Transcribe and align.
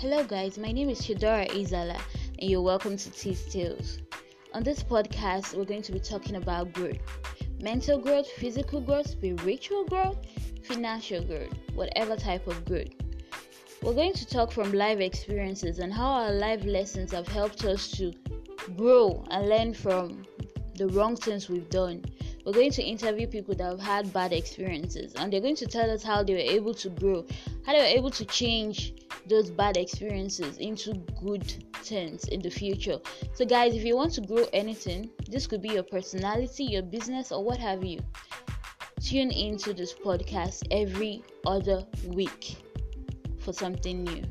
Hello, 0.00 0.22
guys. 0.22 0.56
My 0.58 0.70
name 0.70 0.88
is 0.90 1.00
Shadora 1.00 1.48
Izala, 1.48 2.00
and 2.38 2.48
you're 2.48 2.62
welcome 2.62 2.96
to 2.96 3.10
Tease 3.10 3.52
Tales. 3.52 3.98
On 4.54 4.62
this 4.62 4.80
podcast, 4.80 5.56
we're 5.56 5.64
going 5.64 5.82
to 5.82 5.90
be 5.90 5.98
talking 5.98 6.36
about 6.36 6.72
growth 6.72 6.98
mental 7.60 7.98
growth, 7.98 8.28
physical 8.28 8.80
growth, 8.80 9.08
spiritual 9.08 9.84
growth, 9.86 10.18
financial 10.62 11.20
growth, 11.24 11.52
whatever 11.74 12.14
type 12.14 12.46
of 12.46 12.64
growth. 12.64 12.94
We're 13.82 13.92
going 13.92 14.12
to 14.12 14.24
talk 14.24 14.52
from 14.52 14.72
live 14.72 15.00
experiences 15.00 15.80
and 15.80 15.92
how 15.92 16.12
our 16.12 16.30
life 16.30 16.64
lessons 16.64 17.10
have 17.10 17.26
helped 17.26 17.64
us 17.64 17.90
to 17.98 18.12
grow 18.76 19.26
and 19.32 19.48
learn 19.48 19.74
from 19.74 20.24
the 20.76 20.86
wrong 20.90 21.16
things 21.16 21.48
we've 21.48 21.70
done. 21.70 22.04
We're 22.46 22.52
going 22.52 22.70
to 22.70 22.84
interview 22.84 23.26
people 23.26 23.56
that 23.56 23.64
have 23.64 23.80
had 23.80 24.12
bad 24.12 24.32
experiences 24.32 25.14
and 25.16 25.32
they're 25.32 25.40
going 25.40 25.56
to 25.56 25.66
tell 25.66 25.90
us 25.90 26.04
how 26.04 26.22
they 26.22 26.34
were 26.34 26.38
able 26.38 26.74
to 26.74 26.88
grow, 26.88 27.26
how 27.66 27.72
they 27.72 27.80
were 27.80 27.98
able 27.98 28.10
to 28.10 28.24
change 28.26 28.92
those 29.28 29.50
bad 29.50 29.76
experiences 29.76 30.58
into 30.58 30.94
good 31.22 31.46
things 31.82 32.24
in 32.28 32.40
the 32.40 32.50
future. 32.50 32.98
So, 33.34 33.44
guys, 33.44 33.74
if 33.74 33.84
you 33.84 33.96
want 33.96 34.12
to 34.14 34.20
grow 34.20 34.46
anything, 34.52 35.10
this 35.28 35.46
could 35.46 35.62
be 35.62 35.70
your 35.70 35.82
personality, 35.82 36.64
your 36.64 36.82
business, 36.82 37.32
or 37.32 37.44
what 37.44 37.58
have 37.58 37.84
you. 37.84 38.00
Tune 39.00 39.30
into 39.30 39.72
this 39.72 39.94
podcast 39.94 40.66
every 40.70 41.22
other 41.46 41.84
week 42.06 42.56
for 43.38 43.52
something 43.52 44.04
new. 44.04 44.22